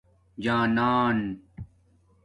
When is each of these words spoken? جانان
جانان 0.43 1.39